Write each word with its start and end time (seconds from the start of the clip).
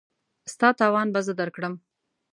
ستا 0.53 0.67
تاوان 0.79 1.07
به 1.13 1.19
زه 1.27 1.33
درکړم. 1.39 1.73